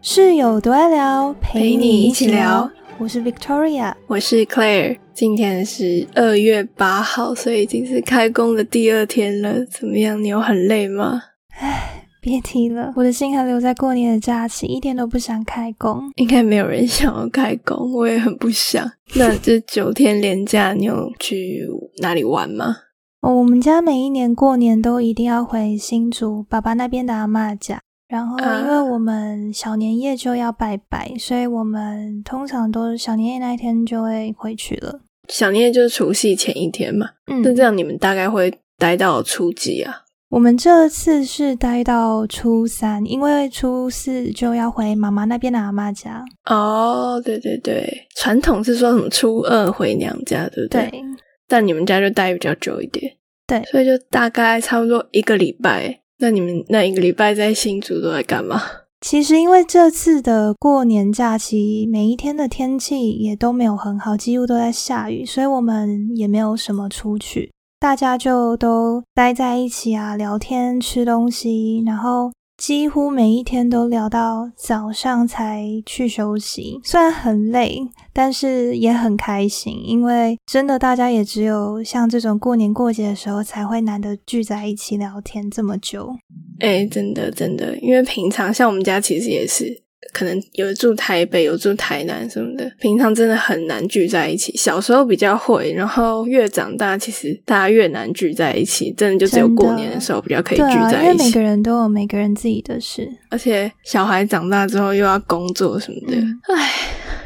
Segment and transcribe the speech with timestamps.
[0.00, 2.70] 室友多爱聊，陪你一起聊。
[2.98, 4.98] 我是 Victoria，我是 Claire。
[5.14, 9.64] 今天是二月八号，所以已经是开工的第二天了。
[9.64, 10.22] 怎么样？
[10.22, 11.22] 你有很累吗？
[11.58, 11.91] 唉，
[12.22, 16.00] 别提了，我的心还留在过年的假期，一点都不想开工。
[16.14, 18.88] 应该没有人想要开工，我也很不想。
[19.16, 21.66] 那这九天连假，你有去
[22.00, 22.76] 哪里玩吗？
[23.22, 27.80] 哦，我们家每一年过年都一定要回新竹爸爸那边的阿妈家。
[28.08, 35.00] 然后，因为我们小年夜就要拜拜，所以我们通常都是小年夜那一天就会回去了。
[35.28, 37.08] 小年夜就是除夕前一天嘛。
[37.26, 40.02] 嗯，那这样你们大概会待到初几啊？
[40.32, 46.24] 我们这次是待到初三，因为初四就要回妈妈那边的阿妈家。
[46.46, 47.86] 哦，对对对，
[48.16, 50.88] 传统是说什么初二回娘家，对不对？
[50.88, 51.02] 对。
[51.46, 53.12] 但你们家就待比较久一点。
[53.46, 53.62] 对。
[53.64, 56.00] 所以就大概差不多一个礼拜。
[56.16, 58.58] 那你们那一个礼拜在新竹都在干嘛？
[59.02, 67.51] 其实因为这次的过年假期，每一天的天气也都没有很好，几乎都在下雨，所以我们也没有什么出去，
[67.82, 72.30] 大家就都待在一起啊，聊天、吃东西，然后。
[72.58, 77.80] 几乎每一天都聊到早上才去休息，虽然很累，
[78.12, 86.14] 但是也很开心，因为真的大家也只有像这种过年过节的时候才会难得聚在一起聊天这么久。
[86.60, 89.82] 哎，真的真的，因为平常像我们家其实也是。
[90.12, 94.54] 可能有住台北，有住台南什么的，平常真的很难聚在一起。
[94.56, 98.92] 小时候比较会，然后越长大，其实大家越难聚在一起。
[98.96, 101.02] 真的就只有过年的时候比较可以聚在一起。
[101.02, 106.16] 因为每个人都有每个人自己的事，而且小孩长大之后又要工作什么的，
[106.54, 106.70] 唉，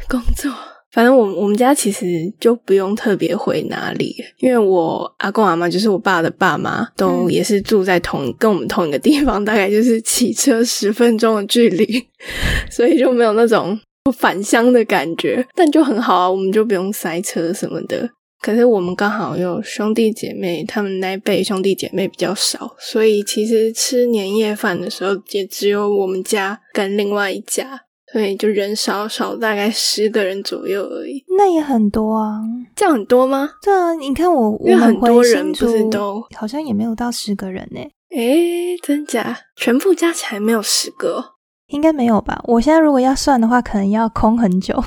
[0.07, 0.51] 工作。
[0.97, 2.05] 反正我我们家其实
[2.39, 12.03] 就不用特别回哪里，因为我阿公阿妈就是我爸的爸妈，都也是住在同跟我们同一个地方， 大概就是骑车十分钟的距离，
[12.71, 13.79] 所以就没有那种
[14.17, 15.45] 返乡的感觉。
[15.53, 18.09] 但就很好啊，我们就不用塞车什么的。
[18.41, 27.81] 可是我们刚好有兄弟姐妹，他们那辈兄弟姐妹比较少，所以其实吃年夜饭的时候也只有我们家跟另外一家。
[28.13, 31.23] 所以就人少少，大概十个人左右而已。
[31.37, 32.39] 那也很多啊，
[32.75, 33.49] 这样很多吗？
[33.61, 37.81] 对啊，你看我，因为很多人不是都好像也没有到十个人呢。
[38.15, 39.37] 诶，真假？
[39.57, 41.33] 全部加起来没有十个？
[41.67, 42.41] 应该没有吧？
[42.45, 44.81] 我现在如果要算的话，可能要空很久。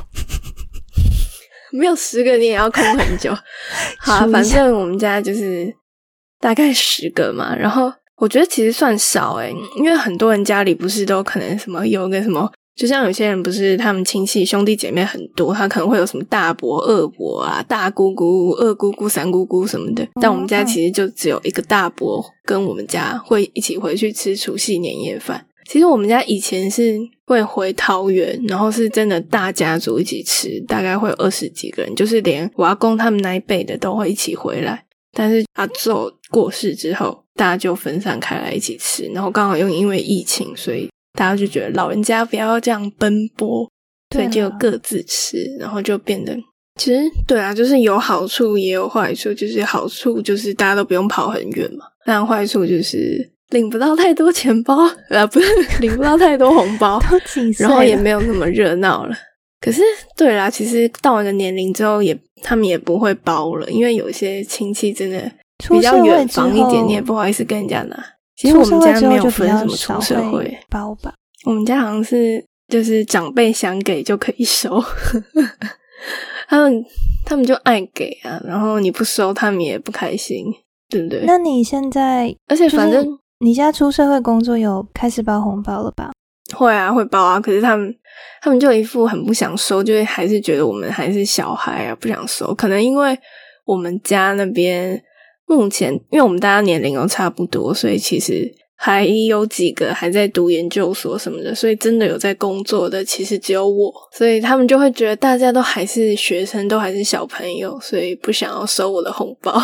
[1.73, 3.37] 没有十个，你也要空很久。
[4.01, 5.71] 好，反正我们家就是
[6.41, 7.55] 大概十个嘛。
[7.55, 12.51] 然后我觉得其实算少诶，因为很多人家里不是都可能什么有个什么。
[12.81, 20.09] 就像有些人不是他们亲戚兄弟姐妹很多，他可能会有什么大伯、二伯啊、大姑姑、二姑姑、三姑姑什么的。
[20.19, 25.47] 但我们家其实就只有一个大伯跟我们家会一起回去吃除夕年夜饭。
[25.69, 34.83] 其实我们家以前是会回桃园，然后是真的大家族一起吃，大概会有二十几个人，就是连我阿公他们那一辈的都会一起回来。
[35.13, 40.89] 但是阿祖过世之后，大家就分散开来一起吃，然后刚好又因为疫情，所以。
[41.15, 43.69] 大家就觉得老人家不要这样奔波，
[44.15, 46.37] 所以就各自吃，然后就变得
[46.77, 49.35] 其实对啊，就是有好处也有坏处。
[49.35, 54.77] 就是好处就是大家都不用跑很远嘛，但坏处就是领不到太多钱包，
[55.11, 55.47] 啊，不是
[55.81, 56.99] 领不到太多红包，
[57.59, 59.15] 然后也没有那么热闹了。
[59.61, 59.83] 可是
[60.17, 65.31] 对啦，其实到了个年龄之后，也他们也不会包了，因为有些亲戚真的
[65.69, 68.03] 比较远房一点，你也不好意思跟人家拿。
[68.41, 71.13] 其实我们家没有分什么出社会包吧，
[71.45, 74.83] 我们家好像是就是长辈想给就可以收，
[76.49, 76.83] 他们
[77.27, 80.47] 他们就爱给啊，然后你不收他们也不开心，
[80.89, 81.25] 对不对？
[81.27, 83.07] 那你现在，而且反正
[83.41, 86.11] 你现在出社会工作有开始包红包了吧？
[86.57, 87.95] 会啊，会包啊，可是他们
[88.41, 92.55] 他们就一副很不想收，就还是觉得我们还是小孩啊，不想收。
[92.55, 93.19] 可能因为
[93.67, 95.05] 我们家那边。
[95.57, 103.93] 目前，因为我们大家年龄都差不多，所以其实还有几个还在读研究所什么的，所以真的有在工作的，其实只有我。
[104.13, 109.61] 所以他们就会觉得大家都还是学生，都还是小朋友，所以不想要收我的红包。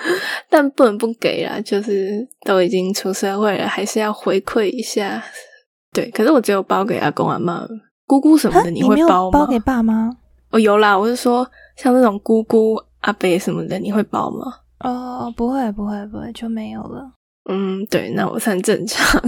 [0.50, 5.22] 但不能不给啦，就是都已经出社会了，还是要回馈一下。
[5.92, 7.66] 对，可是我只有包给阿公阿妈、
[8.06, 9.40] 姑姑什么的，你会包吗？
[9.40, 10.10] 包给爸妈？
[10.50, 14.52] 哦，有啦，我是说像那种姑姑、阿伯什么的，你会包吗？
[14.80, 17.12] 哦，不会，不会，不会，就没有了。
[17.48, 19.22] 嗯，对，那我算正常。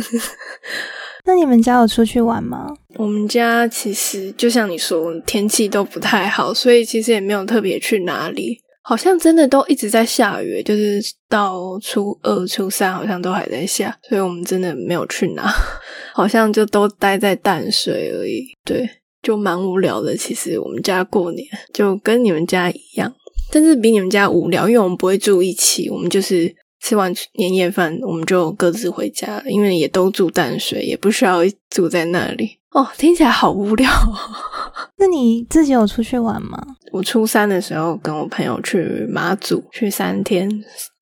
[1.25, 2.67] 那你们家有出去玩吗？
[2.97, 8.59] 我们家其实就像你说，天气都不太好，所以其实也没有特别去哪里。
[8.85, 15.49] 好像真的都一直在下雨，就是到初二、初三好像都还在下，所以我们真的没有去哪，
[16.13, 18.45] 好像就都待在淡水而已。
[18.65, 18.89] 对，
[19.23, 20.17] 就蛮无聊的。
[20.17, 23.15] 其实我们家过年就跟你们家一样，
[23.53, 31.41] 但是比你们家无聊，因为我们不会住一起，我们就是吃完年夜饭我们就各自回家，因为也都住淡水，也不需要
[31.71, 32.59] 住在那里。
[32.71, 33.91] 哦，听起来好无聊。
[34.97, 36.59] 那你自己有出去玩吗？
[36.91, 40.49] 我初三的时候跟我朋友去马祖，去三天，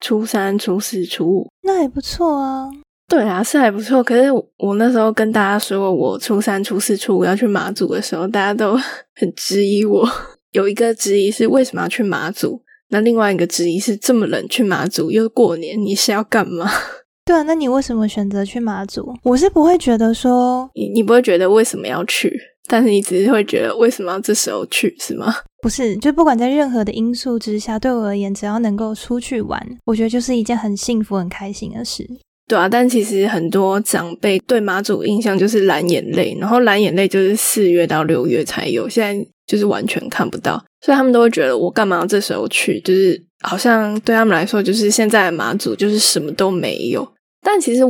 [0.00, 2.68] 初三、初四、初五，那也不错啊。
[3.08, 4.02] 对啊，是还不错。
[4.02, 8.76] 可是我那时候跟大家说我初三、初四、初五要去马祖的时候，大家都
[9.14, 10.08] 很质疑我。
[10.52, 12.62] 有一个质疑是为什么要去马祖？
[12.88, 16.68] 那另外一个质疑是这么冷去马祖又过年，你是要干嘛？
[17.24, 19.14] 对啊，那你为什么选择去马祖？
[19.22, 22.36] 我是不会觉得说你你不会觉得为什么要去，
[22.66, 25.32] 但是你只是会觉得为什么要这时候去，是吗？
[25.62, 32.04] 不是，就不管在任何的因素之下，对我而言，只要能够出去玩，我觉得就是一件很幸福、很开心的事。
[32.50, 47.06] 对啊，但其实很多长辈对马祖印象就是蓝眼泪，然后蓝眼泪就是四月到六月才有，现在就是完全看不到，所以他们都会觉得我干嘛这时候去，就是好像对他们来说，就是现在的马祖就是什么都没有。
[47.40, 47.82] 但其实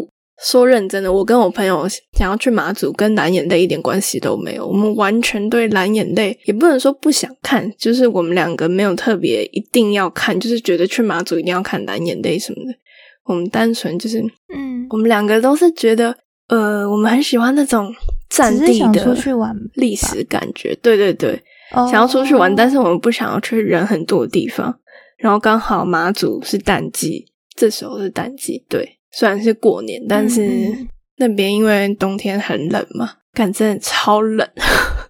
[0.44, 4.66] 说认真的，我跟我朋友想要去马祖，跟蓝眼泪一点关系都没有。
[4.66, 12.78] 我们完全对蓝眼泪也不能说不想看，就是我们两个没有特别一定要看，就是觉得去马祖一定要看蓝眼泪什么的。
[13.24, 14.20] 我们单纯就是，
[14.54, 16.16] 嗯，我们两个都是觉得，
[16.48, 17.94] 呃，我们很喜欢那种
[18.28, 20.74] 战地的出去玩历史感觉。
[20.82, 21.40] 对对对，
[21.72, 24.74] 想要出去玩，但是我们不想要去人很多的地方。
[25.18, 28.96] 然后刚好马祖是淡季，这时候是淡季，对。
[29.12, 30.72] 虽然是过年，但是
[31.16, 34.48] 那边因为冬天很冷嘛，感真的超冷。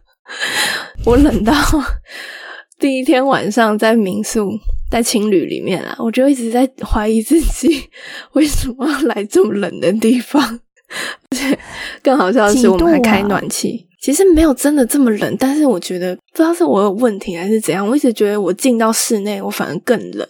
[1.04, 1.52] 我冷到
[2.78, 4.50] 第一天晚上在民宿
[4.90, 7.88] 在青旅里面啊，我就一直在怀疑自己
[8.32, 10.60] 为什么要来这么冷的地方。
[11.30, 11.56] 而且
[12.02, 13.86] 更好笑的是，我们还开暖气。
[14.02, 20.26] 其实没有真的这么冷，但是我觉得不知道是我有问题还是怎样，我一直觉得我进到室内，我反而更冷。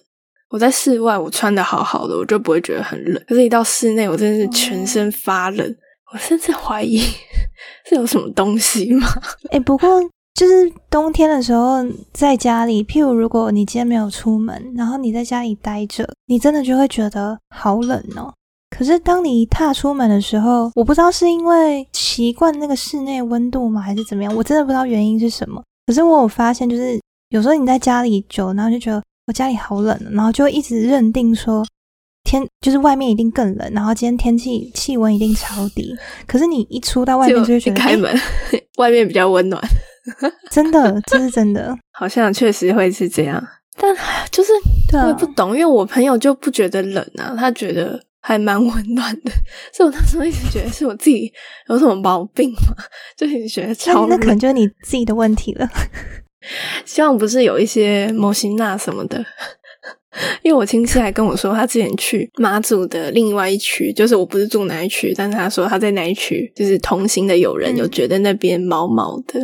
[0.51, 3.23] 我在室外，我穿的好好的，我就不会觉得很冷。
[3.29, 5.77] 可是，一到室内，我真的是全身发冷。
[6.13, 6.99] 我甚至怀疑
[7.89, 9.07] 是有什么东西吗？
[9.51, 9.89] 哎，不过
[10.35, 18.33] 就是冬天的时候，在家里，譬如如果你今天没有出门，然后你在家里待着，你真的就会觉得好冷哦。
[18.71, 24.35] 可是，当你一踏出门的时候，我不知道是因为习惯那个室内温度吗，还是怎么样？
[24.35, 25.63] 我真的不知道原因是什么。
[25.87, 27.01] 可是，我有发现，就是
[27.31, 29.03] 有时候你在家里久，然后就觉得。
[29.27, 31.65] 我家里好冷，然后就一直认定说
[32.25, 35.95] 天就是外面一定更冷，然后今天天气气温一定超低。
[36.27, 38.13] 可是你一出到外面就会觉得开门，
[38.79, 39.63] 外面比较温暖。
[40.51, 43.43] 真的，这是真的，好像确实会是这样。
[43.77, 43.95] 但
[44.31, 44.53] 就是
[45.03, 49.31] 我也不懂，因为我朋友就不觉得冷啊，他觉得还蛮温暖的。
[49.73, 51.33] 所以我那时候一直觉得是我自己
[51.69, 52.75] 有什么毛病嘛，
[53.17, 55.69] 就一直觉得超冷那可能就是你自己的问题了。
[56.85, 59.25] 希望不是有一些模型娜什么的，
[60.43, 69.41] 因为我亲戚还跟我说，他之前去马祖的另外一区，就是我不是住哪一区，但是他说他在哪一区，就是同行的友人有觉得那边毛毛的，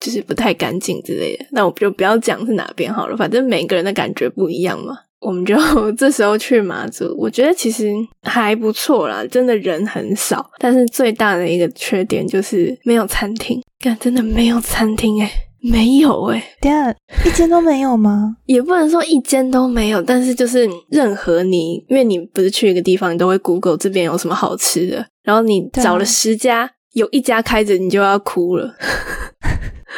[0.00, 1.46] 就是不太干净之类的。
[1.52, 4.96] 那我就不要讲是哪边好了，反正每个人的感觉不一样嘛。
[5.20, 5.54] 我们就
[5.98, 7.92] 这时候去马祖，我觉得其实
[8.22, 15.30] 还不错啦，真的人很少，但是最大的一个缺点就是没有餐厅，但真的没有餐厅诶
[15.62, 16.90] 没有哎，第二
[17.26, 18.34] 一间都没有吗？
[18.46, 28.74] 也不能说一间都没有，但是就是任何你，因为你不是去一个地方，你都会 Google 这边有什么好吃的，然后你找了十家，有一家开着，你就要哭了。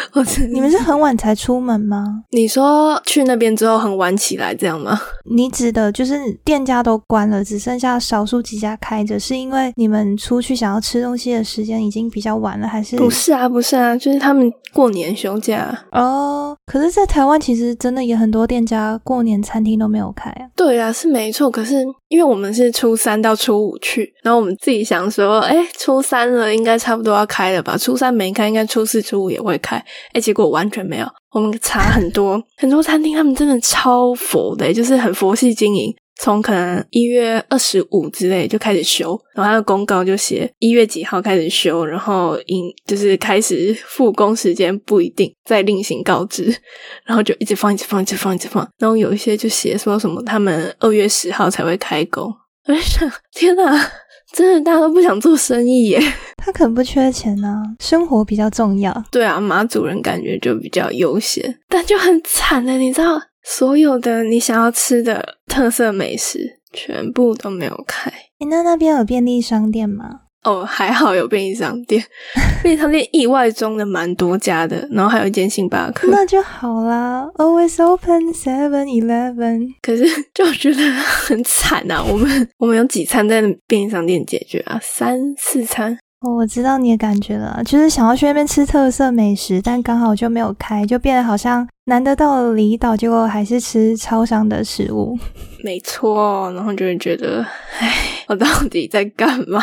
[0.53, 2.23] 你们是很晚才出门吗？
[2.33, 4.99] 你说去那边之后很晚起来这样吗？
[5.31, 12.97] 你指的就是店家都关了，只剩下少数几家开着，是因为你们出去想要吃东西的时间已经比较晚了，还是？
[12.97, 16.57] 不是啊，不是啊，就是他们过年休假哦。
[16.67, 20.47] 可是，在台湾其实真的也很多店家过年餐厅都没有开啊。
[20.57, 21.51] 对啊，是没错。
[21.51, 27.75] 可是因为我们是初三到初五去，然后我们自己想说，哎，初三了应该差不多要开了吧？
[27.75, 29.83] 初三没开，应该初四、初五也会开。
[30.13, 31.07] 哎，结果完全没有。
[31.31, 35.91] 我们查很多很多餐厅，他们真的超佛的，就是很佛系经营。
[36.23, 46.45] 从可能一月二十五之类就开始修，然后他的公告就写一月几号开始修，然后因就是开始复工时间不一定，再另行告知。
[47.05, 48.65] 然后就一直放，一直放，一直放，一直放。
[48.79, 52.33] 然后有一些就写说什么他们二月十号才会开工。
[52.69, 53.91] 我想，天哪！
[54.33, 56.01] 真的，大家都不想做生意耶。
[56.39, 59.05] 他可能不缺钱呢，生活比较重要。
[59.11, 68.13] 对啊，马主人感觉就比较悠闲，但就很惨的，你知道，所有的你想要吃的特色美食全部都没有开。
[68.51, 70.21] 那那边有便利商店吗？
[70.45, 72.03] 哦，还好有便利商店，
[72.65, 77.25] 便利商店意外中的蛮多家的，然后还有一间星巴克，那就好啦。
[77.37, 82.03] Always open Seven Eleven，可是就觉得很惨啊。
[82.03, 85.97] 我们我们有几餐在便利商店解决啊，三四餐。
[86.23, 95.19] 哦，我知道你的感觉了，就是想要去那边吃特色美食，但刚好就没有开，就变得好像难得到了离岛，结果还是吃超商的食物。
[95.65, 97.45] 没错，然后就会觉得，
[97.81, 97.93] 唉，
[98.29, 99.61] 我到底在干嘛？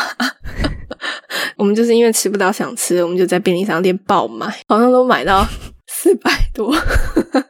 [1.56, 5.48] 我们就是因为吃不到想吃，我们就在便利商店爆买，好像都买到
[5.88, 6.76] 四百多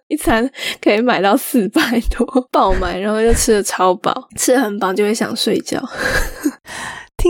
[0.07, 0.47] 一餐，
[0.79, 1.81] 可以买到四百
[2.15, 5.83] 多爆买，然后又吃的超饱，吃的很饱就会想睡觉。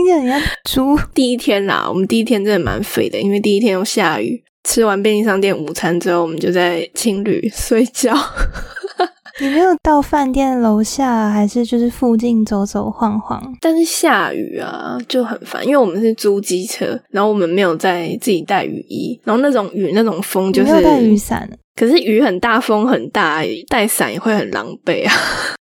[0.00, 0.98] 听起来像猪。
[1.14, 4.42] 第一天啦，我们第一天真的蛮废的，因为第一天又下雨。
[4.62, 8.14] 吃完便利商店午餐之后，我们就在青旅睡觉。
[9.40, 13.42] 你没有到饭店楼下，还是就是附近走走晃晃？
[13.58, 21.48] 但是下雨啊，就很烦，因为我们是租机车，然后我们没有在自己带雨衣，然后那种雨、那种风就是没有带雨伞。
[21.74, 25.14] 可是雨很大，风很大，带伞也会很狼狈啊。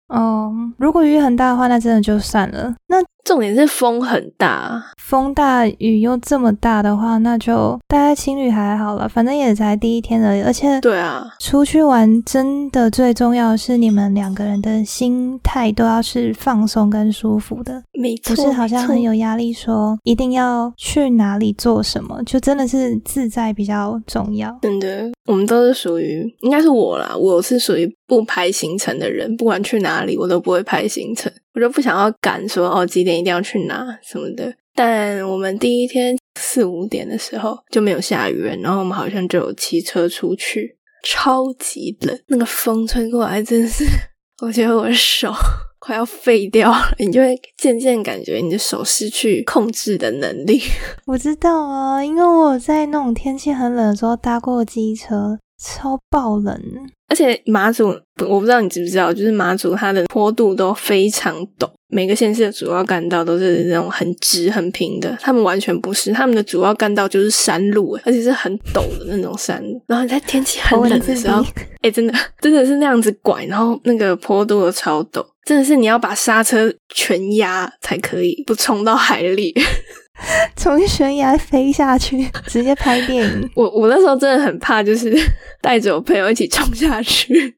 [0.09, 2.75] 哦，如果雨很大的话，那真的就算了。
[2.93, 10.41] 那重点是风很大，风大雨又这么大的话，那就大家情侣还好了，反正也才第一天而已。
[10.43, 24.55] 而且，对啊，出去玩真的最重要的是你们两个人的心态都要是放松跟舒服的，没错，不是好像很有压力，说一定要去哪里做什么，就真的是自在比较重要。
[24.61, 31.31] 真的，我们都是属于，应该是我啦，我是属于不排行程的人，不管去哪里，我都不会排行程。
[31.53, 34.53] 我就不想要赶，说哦几点一定要去哪什么的。
[34.75, 43.85] 但我们第一天四五点的时候就没有下雨，然后我们好像就有骑车出去，超级冷，那个风吹过来，真是
[44.41, 45.31] 我觉得我的手
[45.77, 46.95] 快要废掉了。
[46.97, 50.59] 你就会渐渐感觉你的手失去控制的能力。
[51.05, 55.37] 我知道啊，因为我在那种天气很冷的时候搭过机车。
[55.61, 56.61] 超爆冷，
[57.07, 57.87] 而且马祖
[58.27, 69.81] 我不知道你知不知道，就是马祖它的坡度都非常陡，每个县市的主要干道都是那种很直很平的，他们完全不是，他们的主要干道就是山路，而且是很陡的那种山路。
[69.87, 71.43] 然后在天气很冷的时候，
[71.81, 79.53] 哎，真的真的是那样子拐，然后那个坡度都超陡，真的是你要把刹车全压才可以不冲到海里。
[80.55, 83.49] 从悬崖飞下去， 直接拍电影。
[83.55, 85.11] 我我那时候真的很怕，就是
[85.59, 87.55] 带着我朋友一起冲下去。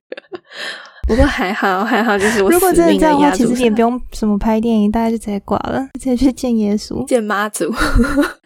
[1.08, 7.72] 不过还好还好，就是我如果真的这样的话，其实也不用什么拍电影，大家就直接挂了，直接去见耶稣、见妈祖。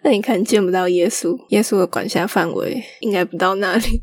[0.04, 4.02] 那你看见不到耶稣，耶稣的管辖范围应该不到那里。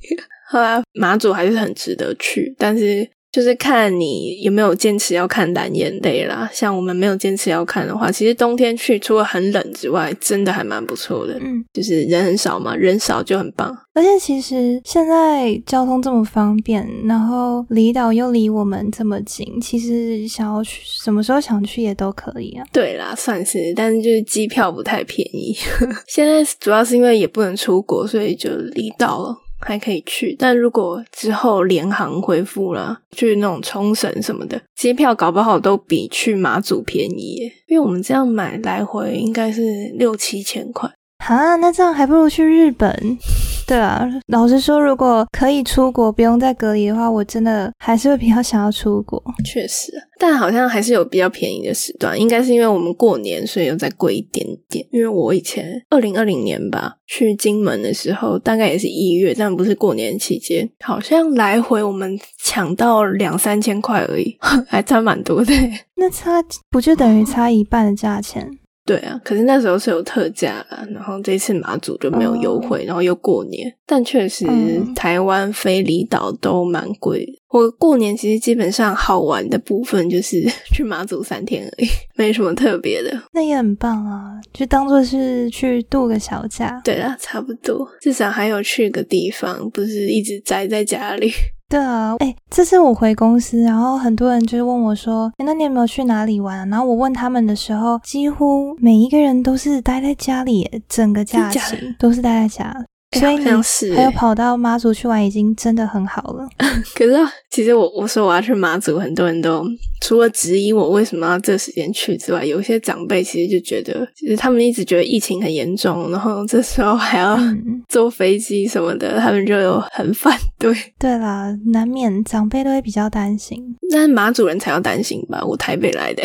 [0.48, 3.10] 好啦，马祖还是很值得去，但是。
[3.36, 6.48] 就是看你有没有坚持要看蓝眼泪啦。
[6.50, 11.38] 像我们没有坚持要看的话，其实冬天去除了很冷之外，真的还蛮不错的。
[11.42, 13.76] 嗯，就是人很少嘛，人少就很棒。
[13.92, 22.64] 而且其实现在交通这么方便，然后离岛又离我们这么近，其实想要去什么时候想去也都可以啊。
[22.72, 25.54] 对啦，算是，但是就是机票不太便宜。
[26.08, 29.36] 现在主要是因为也不能出国，所以就离岛了。
[29.66, 39.62] 还可以去，但如果之后联航恢复了，去那种冲绳什么的，机票搞不好都比去马祖便宜，因为我们这样买来回应该是
[39.94, 40.88] 六七千块。
[41.26, 43.18] 啊，那这样还不如去日本。
[43.66, 49.20] 对啊，老实说，如果可以出国不用再隔离的话，我真的还是会比较想要出国。
[49.44, 54.86] 确实，但好像还是有比较便宜的时段，应该是因为我们过年，所以又再贵一点点。
[54.92, 64.38] 因为我以前二零二零年吧去金门的时候，大概也是一月，但不是过年期间，好像来回我们抢到两三千块而已，
[64.70, 65.52] 还差蛮多的。
[65.96, 66.40] 那差
[66.70, 68.48] 不就等于差一半的价钱？
[68.86, 74.46] 对啊，可是那时候是有特价啦，然后这次马祖就没有优惠，然后又过年，但确实
[74.94, 77.26] 台湾飞离岛都蛮贵。
[77.50, 83.10] 我过年其实基本上好玩的部分就是 去马祖三天而已，没什么特别的。
[83.32, 86.80] 那也很棒啊，就当做是去度个小假。
[86.84, 91.32] 对啊，差不多，至少还有去个地方，不是一直宅在家里。
[91.68, 102.72] 对啊，哎，这次我回公司，然后很多人就是问我说：“那你有没有去哪里玩？”然后我问他们的时候，几乎每一个人都是待在家里，整个假期都是待在家。
[103.18, 106.46] 所以你还有欸跑到妈祖去玩，已经真的很好了。
[106.94, 109.64] 可是啊其实我我说我要去妈祖，很多人都
[110.02, 120.74] 除了质疑我为什么要这时间去之外，有一些长辈其实就觉得，其实他们一直觉得疫情很严重，然后这时候还要嗯， 坐飞机什么的，他们就有很反对。
[120.98, 123.62] 对啦，难免长辈都会比较担心。
[123.90, 125.42] 但是马主人才要担心吧？
[125.42, 126.22] 我台北来的，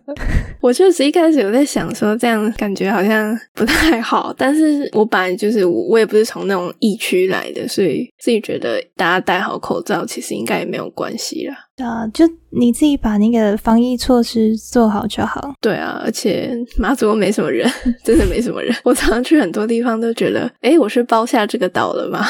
[0.60, 4.34] 我确实一开始有在想说，这样感觉好像不太好。
[4.36, 11.56] 但是我本来就是我，我也不是从那种疫区来的，所以自己觉得大家戴好口罩，其实应该也没有关系啦。
[11.76, 15.54] 对啊，就你自己把那个防疫措施做好就好。
[15.60, 17.70] 对啊，而且马祖又没什么人，
[18.04, 18.74] 真的没什么人。
[18.82, 22.26] 我常常去很多地方都觉得，哎，我是包下这个岛了吗？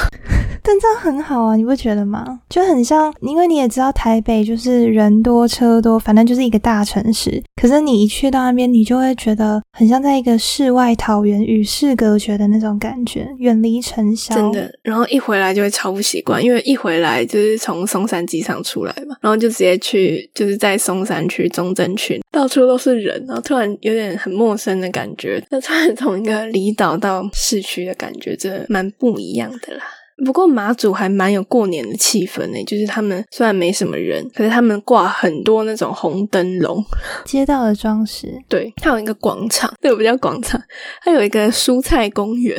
[0.67, 2.41] 但这样很好啊，你不觉得吗？
[2.49, 7.41] 就很像，因为你也知道台北就是人多车多，反正就是一个大城市。
[7.55, 14.35] 可是你一去到那边，你就会觉得很像在一个世外桃源、与世隔绝的那种感觉，远离尘嚣。
[14.35, 25.41] 真的，然后一回来就会超不习惯，因为一回来就是从松山机场出来嘛，然后就直接去，就是在松山区、中正区，到处都是人，然后突然有点很陌生的感觉。
[25.51, 29.85] 那突然从一个离岛到市区的感觉，真的蛮不一样的啦。
[30.25, 36.83] 不过马祖还蛮有过年的气氛呢，就是他们虽然没什么人，可是他们挂很多那种红灯笼，
[37.25, 40.61] 街道的装饰，对，它有一个广场，这个不叫广场，
[41.03, 42.57] 它有一个蔬菜公园。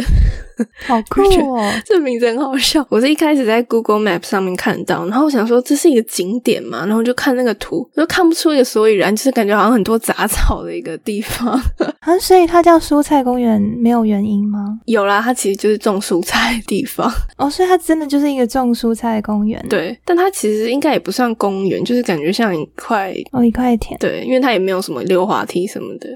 [0.88, 1.22] 好酷
[1.54, 1.72] 哦！
[1.86, 2.86] 这名字很好笑。
[2.90, 11.60] 我是一开始在 Google Map 上面看到，然后我想说这是一个景点嘛，然后就看那个图，我就看不出一个所以然，就是感觉好像很多杂草的一个地方。
[12.02, 14.80] 啊，所以它叫蔬菜公园没有原因吗？
[14.86, 23.14] 有啦，它其实就是种蔬菜的地方，哦，所以它真的就是一个种蔬菜的公园。，对，但它其实应该也不算公园，就是感觉像一块。
[23.32, 23.98] 哦，一块田。
[24.00, 26.08] 对，因为它也没有什么溜滑梯什么的。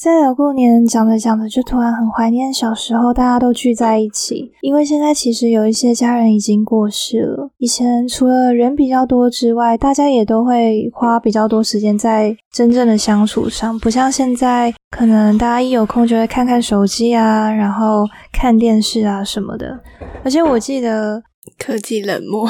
[0.00, 7.50] 在聊过年，讲着讲着就突然很怀念小时候大家都聚在一起，因为现在其实有一些家人已经过世了。
[7.58, 19.78] 以前除了人比较多之外，大家也都会花比较多时间在真正的相处上，不像现在，可能大家一有空就会看看手机啊，然后看电视啊什么的。
[20.24, 21.22] 而且我记得
[21.58, 22.48] 科技冷漠，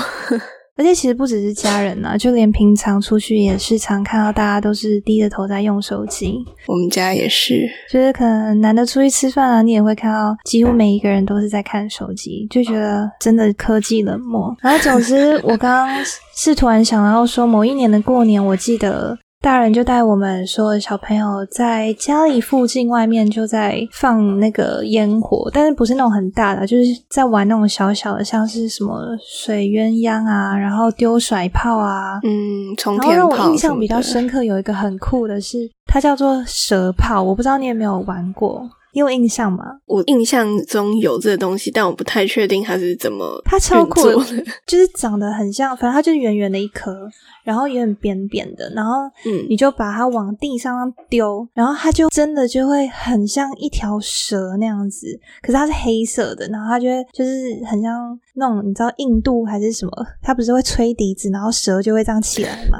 [0.80, 6.42] 而且其实不只是家人啊，就连平常出去也是常看到大家都是低着头在用手机。
[6.66, 7.68] 我们家也是。
[7.92, 14.56] 就是可能难得出去吃饭啊，你也会看到几乎每一个人都是在看手机，就觉得真的科技冷漠。
[14.62, 16.02] 然后总之，我刚刚
[16.34, 39.64] 是突然想到说，某一年的过年，我记得大人就带我们说小朋友在家里附近外面就在放那个烟火，但是不是那种很大的，就是在玩那种小小的，像是什么水鸳鸯啊，然后丢甩炮啊，嗯，冲然后让我印象比较深刻，有一个很酷的是，它叫做蛇炮，我不知道你有没有玩过，你有印象吗？
[39.86, 44.00] 我印象中有这个东西，但我不太确定它是怎么它超酷。
[44.66, 47.08] 就是长得很像，反正它就是圆圆的一颗，
[47.44, 48.92] 然后有点扁扁的，然后
[49.26, 55.06] 嗯你就把它往地上丢，然后它就真的就会很像一条蛇那样子，
[55.42, 57.30] 可是它是黑色的，然后它就会就是
[57.66, 62.78] 很像那种你知道印度还是什么，它不是会吹笛子，然后蛇就会这样起来吗？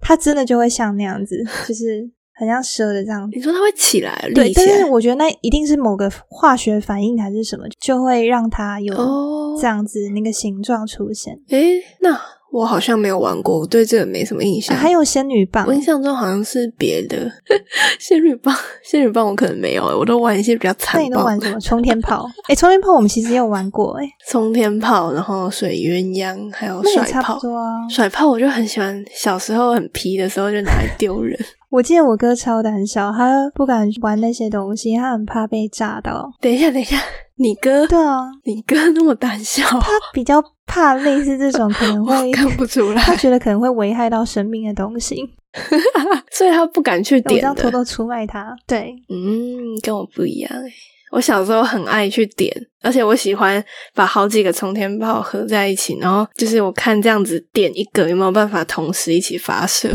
[0.00, 11.38] 它真的就会像那样子，就是很像蛇的这样你说它会起来，对，立起来但是我觉得那一定是某个化学反应还是什么，就会让它有哦这样子那个形状出现。
[11.48, 12.16] 诶，那
[12.50, 14.74] 我好像没有玩过，我对这个没什么印象。
[14.76, 17.30] 啊还有仙女棒我，印象中好像是别的
[17.98, 21.60] 仙女棒，仙女棒我可能没有，我都玩一些比较那残暴你都玩什么？
[21.60, 22.24] 冲天炮？
[22.48, 27.40] 哎、冲天炮我们其实也有玩过、诶冲天炮，然后水鸳鸯，还有那甩炮也差不。
[27.40, 27.88] 多啊。
[27.90, 31.38] 甩炮我就很喜欢，小时候很皮的时候就拿来丢人。
[31.70, 36.30] 我记得我哥超胆小，他不敢玩那些东西，他很怕被炸到。
[36.40, 36.96] 等一下，等一下，
[37.36, 45.16] 你哥，对啊，你哥那么胆小，他比较怕类似这种可能 我会，看不出来，他觉得可能会危害到生命的东西。
[46.30, 47.36] 所以他不敢去我这。
[47.38, 48.54] 样偷偷出卖他。
[48.66, 50.72] 对，嗯，跟我不一样诶。
[51.10, 53.62] 我小时候很爱去点，而且我喜欢
[53.94, 59.88] 把好几个冲天炮合在一起，然后就是我看这样子点一个有没有办法同时一起发射，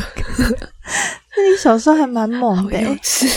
[1.36, 2.80] 那你小时候还蛮猛的。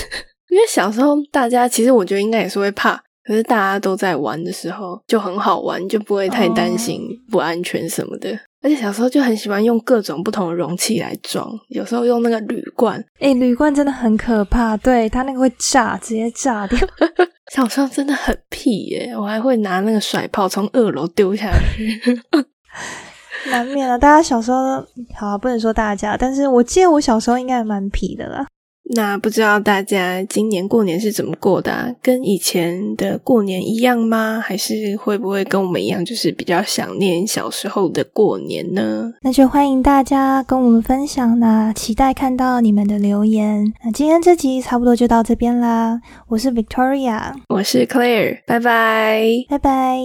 [0.49, 8.39] 因为小时候大家其实我觉得应该也是会怕，可是大家都在玩的时候就很好玩，就不会太担心不安全什么的。
[8.63, 16.79] 而且小时候就很喜欢用各种不同的容器来装，有时候用那个铝罐，哎、铝罐真的很可怕，对它那个会炸，直接炸掉。
[17.53, 19.15] 小时候真的很屁耶！
[19.17, 22.21] 我还会拿那个甩炮从二楼丢下去。
[23.51, 28.47] 难免啊，大家小时候好、啊，不能说大家，但是我记得我小时候应该还蛮皮的啦。
[28.95, 31.97] 那不知道大家今年过年是怎么过的？
[32.01, 34.41] 跟以前的过年一样吗？
[34.41, 39.13] 还是会不会跟我们一样，就是比较想念小时候的过年呢？
[39.23, 43.65] 那就欢迎大家跟我们分享啦，期待看到你们的留言。
[43.85, 49.99] 那今天这集差不多就到这边啦，我是 Victoria，我是 Claire，拜拜，拜拜。